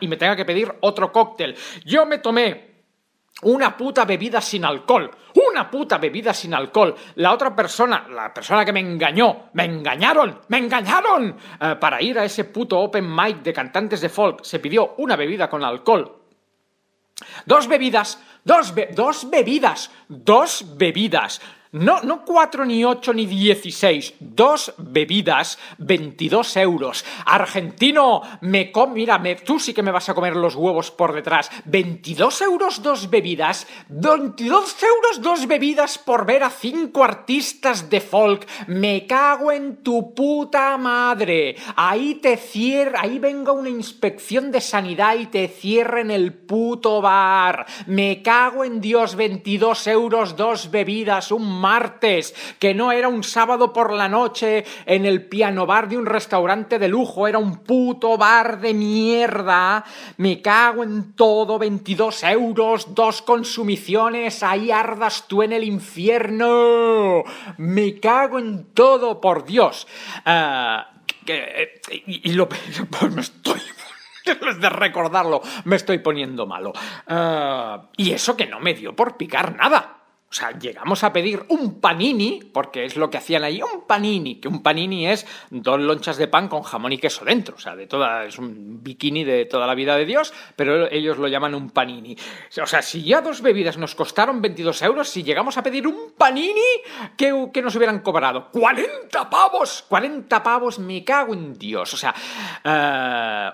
[0.00, 1.56] y me tenga que pedir otro cóctel.
[1.84, 2.75] Yo me tomé
[3.42, 5.10] una puta bebida sin alcohol.
[5.50, 6.94] Una puta bebida sin alcohol.
[7.16, 11.36] La otra persona, la persona que me engañó, me engañaron, me engañaron.
[11.60, 15.16] Eh, para ir a ese puto open mic de cantantes de folk se pidió una
[15.16, 16.22] bebida con alcohol.
[17.44, 21.40] Dos bebidas, dos, be- dos bebidas, dos bebidas.
[21.72, 24.14] No, no cuatro, ni ocho, ni dieciséis.
[24.20, 27.04] Dos bebidas, 22 euros.
[27.24, 28.92] Argentino, me com...
[28.92, 31.50] Mira, tú sí que me vas a comer los huevos por detrás.
[31.64, 33.66] 22 euros dos bebidas.
[33.88, 38.46] 22 euros dos bebidas por ver a cinco artistas de folk.
[38.68, 41.56] Me cago en tu puta madre.
[41.74, 47.66] Ahí te cierra, ahí venga una inspección de sanidad y te cierren el puto bar.
[47.86, 53.72] Me cago en Dios, 22 euros dos bebidas un martes, que no era un sábado
[53.72, 58.16] por la noche en el piano bar de un restaurante de lujo, era un puto
[58.16, 59.84] bar de mierda.
[60.18, 67.24] Me cago en todo, 22 euros, dos consumiciones, ahí ardas tú en el infierno.
[67.58, 69.86] Me cago en todo, por Dios.
[70.24, 70.92] Ah,
[71.24, 73.60] que- y, y lo pues me estoy
[74.60, 76.72] de recordarlo me estoy poniendo malo.
[77.06, 79.92] Ah, y eso que no me dio por picar nada.
[80.28, 84.40] O sea, llegamos a pedir un panini, porque es lo que hacían ahí, un panini,
[84.40, 87.76] que un panini es dos lonchas de pan con jamón y queso dentro, o sea,
[87.76, 91.54] de toda, es un bikini de toda la vida de Dios, pero ellos lo llaman
[91.54, 92.16] un panini.
[92.60, 96.12] O sea, si ya dos bebidas nos costaron 22 euros, si llegamos a pedir un
[96.18, 96.60] panini,
[97.16, 102.14] que nos hubieran cobrado 40 pavos, 40 pavos, me cago en Dios, o sea,
[102.64, 103.50] eh,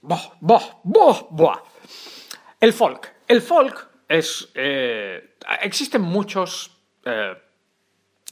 [0.00, 1.62] Boh, boh, boh, boh.
[2.60, 3.14] El folk.
[3.26, 4.50] El folk es.
[4.54, 7.34] eh, existen muchos eh,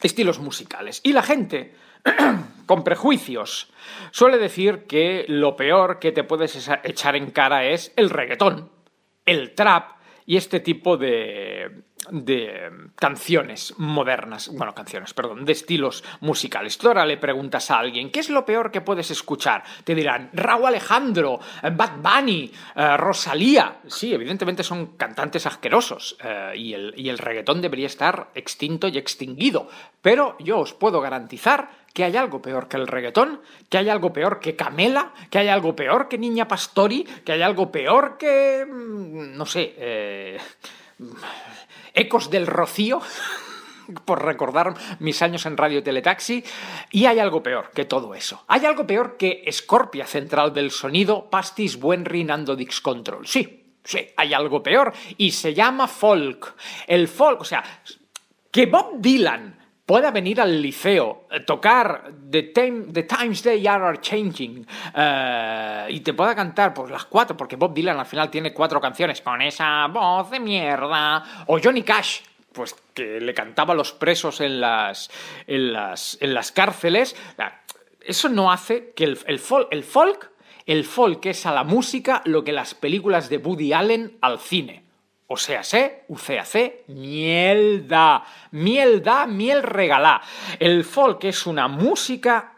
[0.02, 1.00] estilos musicales.
[1.04, 1.74] Y la gente,
[2.66, 3.72] con prejuicios,
[4.10, 8.70] suele decir que lo peor que te puedes echar en cara es el reggaetón,
[9.24, 9.92] el trap
[10.26, 16.78] y este tipo de, de canciones modernas, bueno, canciones, perdón, de estilos musicales.
[16.78, 19.64] Tú ahora le preguntas a alguien, ¿qué es lo peor que puedes escuchar?
[19.84, 23.78] Te dirán, Raúl Alejandro, eh, Bad Bunny, eh, Rosalía.
[23.86, 28.98] Sí, evidentemente son cantantes asquerosos eh, y, el, y el reggaetón debería estar extinto y
[28.98, 29.68] extinguido.
[30.02, 33.40] Pero yo os puedo garantizar que hay algo peor que el reggaetón,
[33.70, 37.42] que hay algo peor que Camela, que hay algo peor que Niña Pastori, que hay
[37.42, 38.66] algo peor que...
[38.66, 39.74] mm, no sé...
[39.78, 40.38] eh,
[41.96, 43.00] Ecos del Rocío,
[44.04, 46.44] por recordar mis años en Radio Teletaxi,
[46.92, 48.44] y hay algo peor que todo eso.
[48.46, 53.26] Hay algo peor que Scorpia Central del Sonido, Pastis Buenri Nando Dix Control.
[53.26, 56.54] Sí, sí, hay algo peor, y se llama folk.
[56.86, 57.64] El folk, o sea,
[58.52, 63.98] que Bob Dylan pueda venir al liceo, eh, tocar The, Time- The Times They Are
[64.00, 68.52] Changing eh, y te pueda cantar pues las cuatro, porque Bob Dylan al final tiene
[68.52, 72.22] cuatro canciones con esa voz de mierda, o Johnny Cash,
[72.52, 75.08] pues que le cantaba a los presos en las,
[75.46, 77.14] en las, en las cárceles.
[78.00, 80.30] Eso no hace que el, el fol- el folk,
[80.64, 84.85] el folk es a la música lo que las películas de Woody Allen al cine.
[85.28, 90.22] O sea, sé, UCAC, mielda, mielda, miel regalá.
[90.60, 92.52] El folk es una música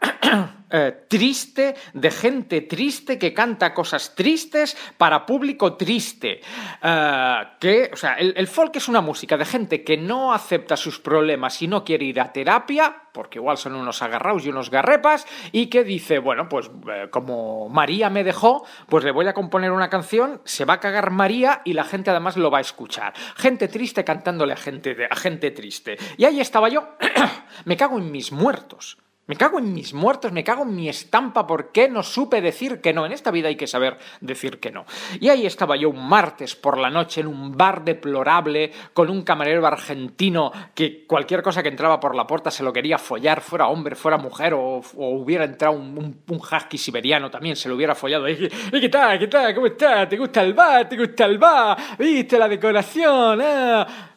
[0.71, 6.41] eh, triste, de gente triste que canta cosas tristes para público triste.
[6.83, 10.99] Eh, que, o sea, el, folk es una música de gente que no acepta sus
[10.99, 15.25] problemas y no quiere ir a terapia, porque igual son unos agarraos y unos garrepas,
[15.51, 19.71] y que dice, bueno, pues eh, como María me dejó, pues le voy a componer
[19.71, 23.13] una canción, se va a cagar María y la gente además lo va a escuchar.
[23.35, 25.97] Gente triste cantándole a gente, de- a gente triste.
[26.17, 26.95] Y ahí estaba yo,
[27.65, 28.97] me cago en mis muertos.
[29.29, 32.81] Me cago en mis muertos, me cago en mi estampa, ¿por qué no supe decir
[32.81, 33.05] que no?
[33.05, 34.87] En esta vida hay que saber decir que no.
[35.19, 39.21] Y ahí estaba yo un martes por la noche en un bar deplorable con un
[39.21, 43.67] camarero argentino que cualquier cosa que entraba por la puerta se lo quería follar, fuera
[43.67, 47.75] hombre, fuera mujer o, o hubiera entrado un, un, un husky siberiano también se lo
[47.75, 48.27] hubiera follado.
[48.27, 49.19] Y, ¿Y qué tal?
[49.19, 49.53] ¿Qué tal?
[49.53, 50.09] ¿Cómo estás?
[50.09, 50.89] ¿Te gusta el bar?
[50.89, 51.77] ¿Te gusta el bar?
[51.99, 53.39] ¿Viste la decoración?
[53.43, 54.15] Ah.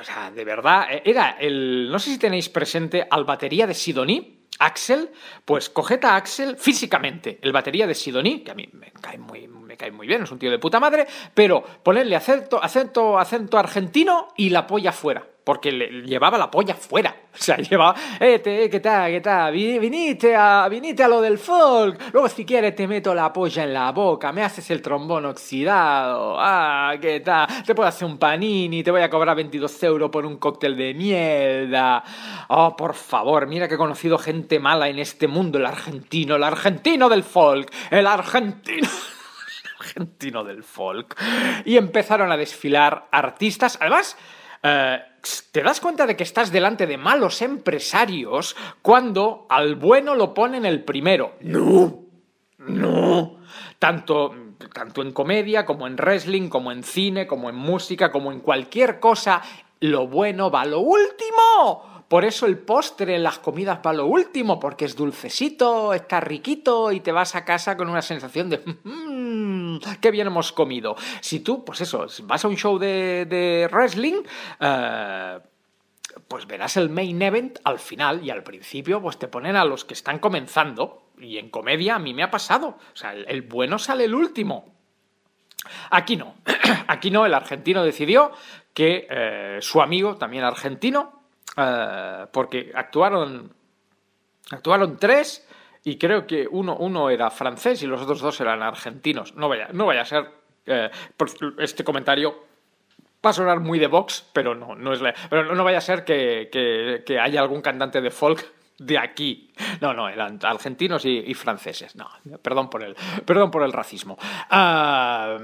[0.00, 1.90] O sea, de verdad, eh, era el.
[1.90, 5.10] No sé si tenéis presente al batería de Sidoní, Axel.
[5.44, 9.46] Pues coged a Axel físicamente, el batería de Sidoní, que a mí me cae muy,
[9.48, 13.58] me cae muy bien, es un tío de puta madre, pero ponerle acento, acento, acento
[13.58, 15.33] argentino y la polla fuera.
[15.44, 17.14] Porque le llevaba la polla fuera.
[17.34, 19.10] O sea, llevaba, eh, te- ¿qué tal?
[19.10, 19.52] ¿Qué tal?
[19.52, 22.00] Vi- Viniste a, viniste a lo del folk.
[22.12, 24.30] Luego, si quieres, te meto la polla en la boca.
[24.32, 26.36] Me haces el trombón oxidado.
[26.38, 27.48] Ah, ¿qué tal?
[27.66, 28.84] Te puedo hacer un panini.
[28.84, 32.04] Te voy a cobrar 22 euros por un cóctel de mierda.
[32.50, 35.58] Oh, por favor, mira que he conocido gente mala en este mundo.
[35.58, 37.68] El argentino, el argentino del folk.
[37.90, 38.88] El argentino
[39.80, 41.20] argentino del folk.
[41.64, 43.76] Y empezaron a desfilar artistas.
[43.80, 44.16] Además,
[44.64, 44.98] eh,
[45.52, 50.64] te das cuenta de que estás delante de malos empresarios cuando al bueno lo ponen
[50.64, 51.34] el primero.
[51.40, 52.00] No,
[52.58, 53.36] no.
[53.78, 54.34] Tanto,
[54.72, 59.00] tanto en comedia, como en wrestling, como en cine, como en música, como en cualquier
[59.00, 59.42] cosa,
[59.80, 61.93] lo bueno va lo último.
[62.14, 67.00] Por eso el postre las comidas va lo último, porque es dulcecito, está riquito y
[67.00, 70.94] te vas a casa con una sensación de "Mm, qué bien hemos comido.
[71.20, 74.22] Si tú, pues eso, vas a un show de, wrestling,
[74.60, 75.40] eh,
[76.28, 79.84] pues verás el main event al final y al principio pues te ponen a los
[79.84, 83.42] que están comenzando y en comedia a mí me ha pasado, o sea, el, el
[83.42, 84.72] bueno sale el último.
[85.90, 86.36] Aquí no,
[86.86, 88.30] aquí no, el argentino decidió
[88.72, 91.23] que eh, su amigo, también argentino,
[91.56, 93.52] eh, porque actuaron,
[94.50, 95.46] actuaron tres
[95.84, 99.34] y creo que uno, uno era francés y los otros dos eran argentinos.
[99.34, 100.30] No vaya, no vaya a ser
[100.66, 100.90] eh,
[101.58, 102.44] este comentario
[103.24, 105.82] va a sonar muy de Vox, pero no, no es la- pero no- vaya a
[105.82, 108.44] ser que, que- que haya algún cantante de folk
[108.78, 109.52] de aquí.
[109.80, 111.96] No, no, eran argentinos y, y franceses.
[111.96, 112.08] No,
[112.42, 114.18] perdón por el, perdón por el racismo.
[114.50, 115.38] Ah,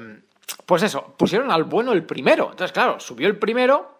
[0.66, 2.44] pues eso, pusieron al bueno el primero.
[2.50, 3.99] Entonces, claro, subió el primero,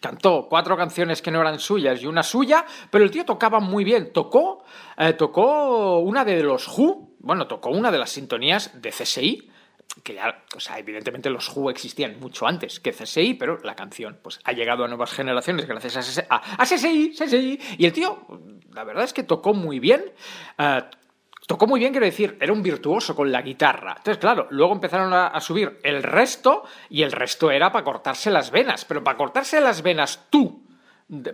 [0.00, 3.84] cantó cuatro canciones que no eran suyas y una suya, pero el tío tocaba muy
[3.84, 4.12] bien.
[4.12, 4.64] Tocó,
[4.96, 9.50] eh, tocó una de los Who, bueno, tocó una de las sintonías de CSI,
[10.02, 14.18] que ya, o sea, evidentemente los Who existían mucho antes que CSI, pero la canción
[14.22, 18.26] pues ha llegado a nuevas generaciones gracias a, CSI, a, CSI, CSI, y el tío,
[18.72, 20.04] la verdad es que tocó muy bien.
[20.58, 20.82] eh,
[21.46, 23.94] Tocó muy bien, quiero decir, era un virtuoso con la guitarra.
[23.98, 28.50] Entonces, claro, luego empezaron a, subir el resto y el resto era para cortarse las
[28.50, 28.86] venas.
[28.86, 30.62] Pero para cortarse las venas tú.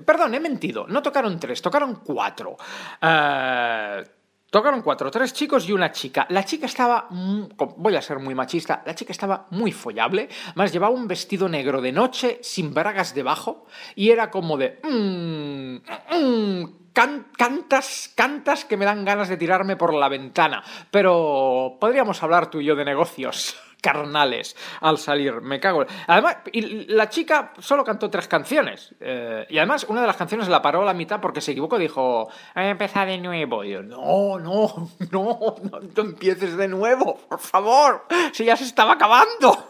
[0.04, 0.86] perdón, he mentido.
[0.88, 2.56] No tocaron tres, tocaron cuatro.
[3.00, 4.04] Eh,
[4.50, 6.26] tocaron cuatro, tres chicos y una chica.
[6.30, 7.44] La chica estaba, mm,
[7.76, 10.28] voy a ser muy machista, la chica estaba muy follable.
[10.56, 14.80] Más llevaba un vestido negro de noche sin bragas debajo y era como de...
[14.82, 20.62] mm, mm, can- cantas, cantas que me dan ganas de tirarme por la ventana.
[20.90, 25.40] Pero podríamos hablar tú y yo de negocios carnales al salir.
[25.40, 25.86] Me cago.
[26.06, 28.94] Además, y la chica solo cantó tres canciones.
[29.00, 31.78] eh, y además, una de las canciones la paró a la mitad porque se equivocó.
[31.78, 33.64] Dijo, voy a empezar de nuevo.
[33.64, 38.06] Y yo, no, no, no, no, no empieces de nuevo, por favor.
[38.32, 39.68] Si ya se estaba acabando.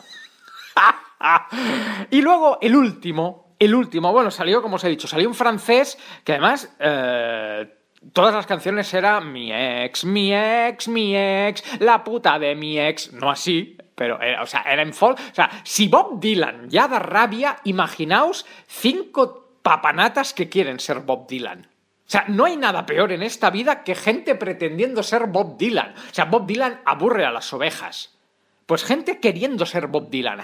[2.11, 5.99] y luego el último, el último, bueno, salió, como os he dicho, salió un francés
[6.25, 7.69] que además eh,
[8.13, 13.13] todas las canciones eran mi ex, mi ex, mi ex, la puta de mi ex,
[13.13, 13.77] no así.
[13.95, 15.19] Pero, era, o sea, era en folk.
[15.31, 21.29] O sea, si Bob Dylan ya da rabia, imaginaos cinco papanatas que quieren ser Bob
[21.29, 21.67] Dylan.
[21.67, 25.95] O sea, no hay nada peor en esta vida que gente pretendiendo ser Bob Dylan.
[25.95, 28.19] O sea, Bob Dylan aburre a las ovejas.
[28.71, 30.39] Pues gente queriendo ser Bob Dylan.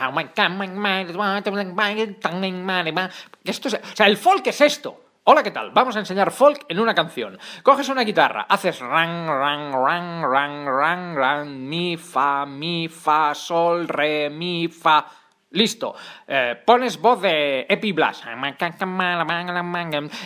[3.45, 5.01] Esto es, o sea, el folk es esto.
[5.23, 5.71] Hola, ¿qué tal?
[5.71, 7.39] Vamos a enseñar folk en una canción.
[7.63, 13.87] Coges una guitarra, haces rang, rang, rang, rang, rang, rang, mi, fa, mi, fa, sol,
[13.87, 15.07] re, mi, fa.
[15.53, 15.95] Listo.
[16.27, 18.25] Eh, pones voz de Epi Blas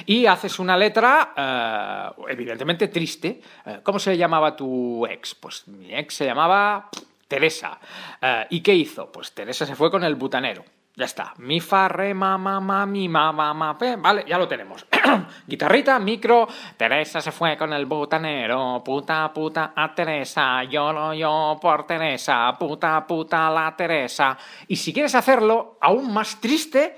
[0.06, 3.42] y haces una letra eh, evidentemente triste.
[3.66, 5.34] Eh, ¿Cómo se llamaba tu ex?
[5.34, 6.88] Pues mi ex se llamaba
[7.30, 7.78] Teresa.
[8.20, 9.10] Eh, ¿Y qué hizo?
[9.12, 10.64] Pues Teresa se fue con el butanero.
[10.96, 11.32] Ya está.
[11.38, 13.94] Mi, fa, re, ma, ma, ma, mi, ma, ma, ma, pe.
[13.94, 14.84] Vale, ya lo tenemos.
[15.46, 16.48] Guitarrita, micro.
[16.76, 18.82] Teresa se fue con el butanero.
[18.84, 20.64] Puta, puta, a Teresa.
[20.64, 22.52] Lloro yo por Teresa.
[22.58, 24.36] Puta, puta, la Teresa.
[24.66, 26.96] Y si quieres hacerlo aún más triste,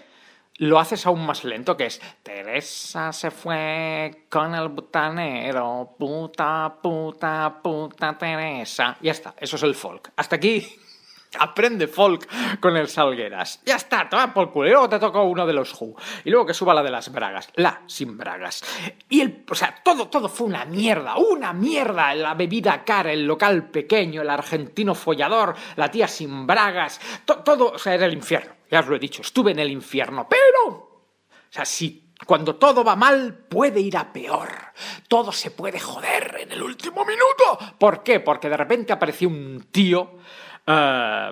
[0.63, 7.61] lo haces aún más lento, que es Teresa se fue con el butanero, puta, puta,
[7.61, 8.97] puta Teresa.
[9.01, 10.13] Ya está, eso es el folk.
[10.15, 10.65] Hasta aquí
[11.39, 12.29] aprende folk
[12.61, 13.61] con el Salgueras.
[13.65, 14.69] Ya está, toma por culo.
[14.69, 15.95] Y luego te toca uno de los Who.
[16.25, 18.63] Y luego que suba la de las bragas, la sin bragas.
[19.09, 22.15] Y el, o sea, todo, todo fue una mierda, una mierda.
[22.15, 27.73] La bebida cara, el local pequeño, el argentino follador, la tía sin bragas, to- todo,
[27.73, 28.53] o sea, era el infierno.
[28.71, 30.75] Ya os lo he dicho, estuve en el infierno, pero...
[30.75, 34.49] O sea, si cuando todo va mal puede ir a peor.
[35.09, 37.77] Todo se puede joder en el último minuto.
[37.79, 38.21] ¿Por qué?
[38.21, 40.19] Porque de repente apareció un tío
[40.67, 41.31] eh,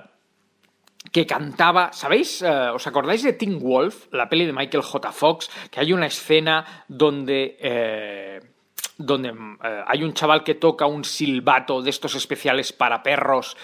[1.13, 2.43] que cantaba, ¿sabéis?
[2.43, 5.13] Eh, ¿Os acordáis de Teen Wolf, la peli de Michael J.
[5.13, 5.51] Fox?
[5.71, 7.57] Que hay una escena donde...
[7.61, 8.41] eh,
[9.03, 13.57] donde eh, hay un chaval que toca un silbato de estos especiales para perros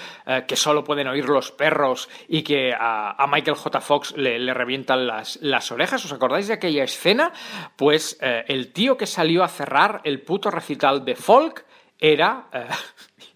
[0.49, 3.81] que solo pueden oír los perros y que a, Michael J.
[3.83, 6.03] Fox le, revientan las, las orejas.
[6.07, 7.33] ¿Os acordáis de aquella escena?
[7.77, 11.67] Pues el tío que salió a cerrar el puto recital de folk
[11.99, 12.49] era...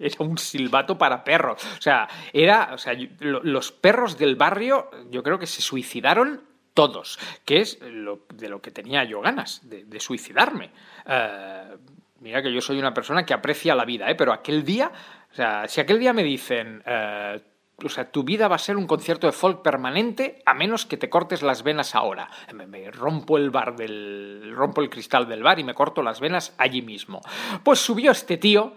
[0.00, 1.62] era un silbato para perros.
[1.78, 2.70] O sea, era.
[2.72, 6.42] O sea, los perros del barrio, yo creo que se suicidaron
[6.74, 7.18] todos.
[7.44, 10.70] Que es de lo que tenía yo ganas, de, suicidarme.
[11.06, 11.76] Eh,
[12.20, 14.14] mira que yo soy una persona que aprecia la vida, ¿eh?
[14.14, 14.90] Pero aquel día.
[15.30, 16.82] O sea, si aquel día me dicen.
[16.86, 17.40] eh,
[17.82, 20.98] o sea, tu vida va a ser un concierto de folk permanente a menos que
[20.98, 22.28] te cortes las venas ahora.
[22.54, 24.52] Me, me rompo el bar del.
[24.54, 27.20] rompo el cristal del bar y me corto las venas allí mismo.
[27.64, 28.74] Pues subió este tío.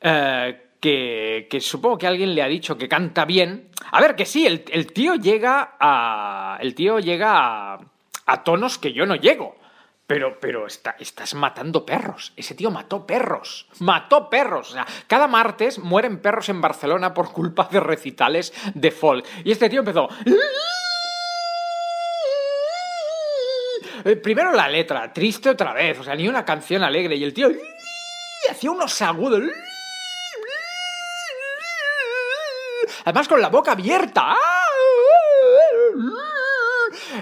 [0.00, 3.70] Eh, que, supongo que alguien le ha dicho que canta bien.
[3.92, 6.58] A ver, que sí, el, tío llega a.
[6.60, 7.80] El tío llega a,
[8.26, 9.56] a tonos que yo no llego.
[10.06, 12.32] Pero, pero está, estás matando perros.
[12.34, 13.66] Ese tío mató perros.
[13.80, 14.70] Mató perros.
[14.70, 19.26] O sea, cada martes mueren perros en Barcelona por culpa de recitales de folk.
[19.44, 20.08] Y este tío empezó.
[24.06, 27.16] eh, primero la letra, triste otra vez, o sea, ni una canción alegre.
[27.16, 27.50] Y el tío
[28.50, 29.42] hacía unos agudos.
[33.04, 34.36] Además con la boca abierta.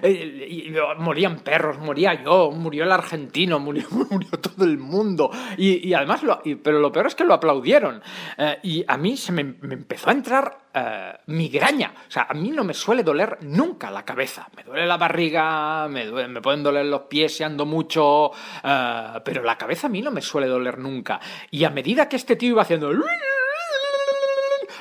[0.03, 3.87] Eh, y morían perros, moría yo, murió el argentino, murió,
[4.41, 5.31] todo el mundo.
[5.57, 8.03] Y, además, lo, pero lo peor es que lo aplaudieron.
[8.37, 11.93] Eh, y a mí se me, me empezó a entrar eh, migraña.
[12.09, 14.49] O sea, a mí no me suele doler nunca la cabeza.
[14.57, 18.31] Me duele la barriga, me, duele- me pueden doler los pies si ando mucho,
[18.62, 21.20] eh, pero la cabeza a mí no me suele doler nunca.
[21.51, 22.93] Y a medida que este tío iba haciendo...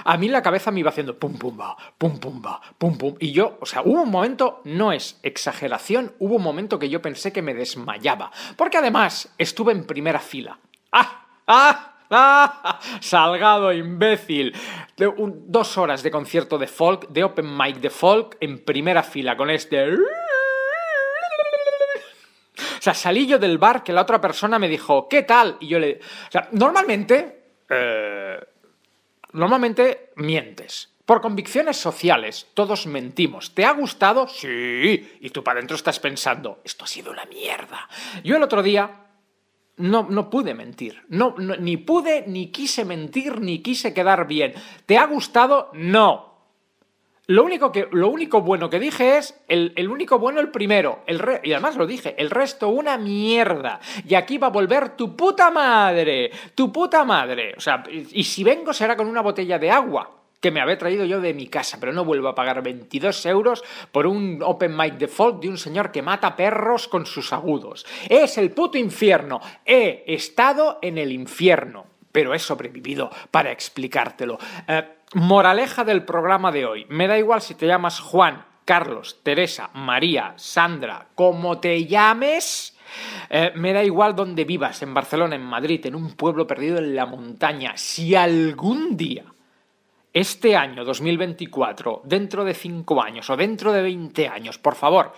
[0.05, 3.15] A mí la cabeza me iba haciendo pum pum va, pum pum va, pum pum.
[3.19, 7.01] Y yo, o sea, hubo un momento, no es exageración, hubo un momento que yo
[7.01, 8.31] pensé que me desmayaba.
[8.55, 10.59] Porque además estuve en primera fila.
[10.91, 11.25] ¡Ah!
[11.47, 11.91] ¡Ah!
[12.11, 12.79] ¡Ah!
[13.01, 14.55] Salgado, imbécil.
[14.95, 19.01] De un- dos horas de concierto de folk, de open mic de folk, en primera
[19.01, 19.95] fila con este.
[22.77, 25.57] O sea, salí yo del bar que la otra persona me dijo, ¿qué tal?
[25.59, 25.99] Y yo le...
[26.27, 27.41] O sea, normalmente...
[27.69, 28.39] eh,
[29.35, 30.91] normalmente mientes.
[31.05, 33.53] Por convicciones sociales, todos mentimos.
[33.53, 34.27] ¿Te ha gustado?
[34.27, 35.17] Sí.
[35.21, 37.87] Y tú para adentro estás pensando, esto ha sido una mierda.
[38.23, 39.05] Yo el otro día
[39.77, 41.03] no, no pude mentir.
[41.09, 44.53] No, no- ni pude, ni quise mentir, ni quise quedar bien.
[44.87, 45.69] ¿Te ha gustado?
[45.73, 46.34] No.
[47.27, 50.99] Lo único, que, lo único bueno que dije es, el, el único bueno el primero,
[51.07, 53.79] el re- y además lo dije, el resto una mierda.
[54.07, 57.53] Y aquí va a volver tu puta madre, tu puta madre.
[57.57, 60.77] O sea, y, y si vengo será con una botella de agua que me había
[60.77, 64.77] traído yo de mi casa, pero no vuelvo a pagar 22 euros por un open
[64.77, 67.87] mic de folk de un señor que mata perros con sus agudos.
[68.07, 69.41] Es el puto infierno.
[69.65, 74.37] He estado en el infierno pero he sobrevivido para explicártelo.
[74.69, 76.85] Eh, moraleja del programa de hoy.
[76.87, 82.77] Me da igual si te llamas Juan, Carlos, Teresa, María, Sandra, como te llames.
[83.29, 86.95] Eh, me da igual donde vivas, en Barcelona, en Madrid, en un pueblo perdido en
[86.95, 87.73] la montaña.
[87.75, 89.25] Si algún día
[90.13, 95.11] este año 2024, dentro de 5 años o dentro de 20 años, por favor,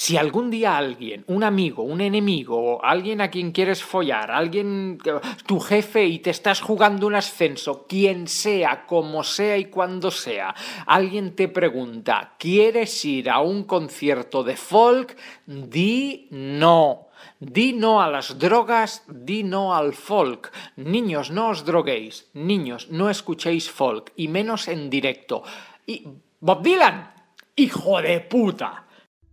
[0.00, 4.98] si algún día alguien, un amigo, un enemigo, alguien a quien quieres follar, alguien,
[5.44, 10.54] tu jefe y te estás jugando un ascenso, quien sea, como sea y cuando sea,
[10.86, 15.18] alguien te pregunta, ¿quieres ir a un concierto de folk?
[15.44, 17.08] Di no.
[17.38, 20.50] Di no a las drogas, di no al folk.
[20.76, 22.30] Niños, no os droguéis.
[22.32, 25.42] Niños, no escuchéis folk, y menos en directo.
[25.86, 26.08] Y
[26.40, 27.12] Bob Dylan,
[27.54, 28.86] hijo de puta.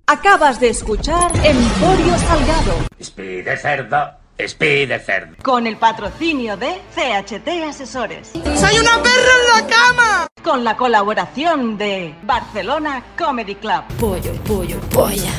[0.09, 2.75] Acabas de escuchar Emporio Salgado.
[2.97, 5.35] Speed cerdo, speed cerdo.
[5.43, 8.29] Con el patrocinio de CHT Asesores.
[8.31, 10.27] ¡Soy una perra en la cama!
[10.41, 13.83] Con la colaboración de Barcelona Comedy Club.
[13.99, 15.33] Pollo, pollo, polla.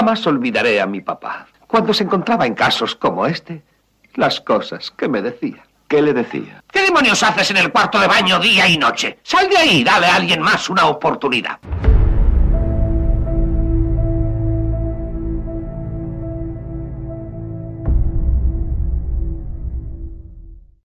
[0.00, 1.46] Jamás olvidaré a mi papá.
[1.66, 3.62] Cuando se encontraba en casos como este,
[4.14, 5.62] las cosas que me decía.
[5.88, 6.64] ¿Qué le decía?
[6.72, 9.18] ¿Qué demonios haces en el cuarto de baño día y noche?
[9.22, 11.58] Sal de ahí y dale a alguien más una oportunidad.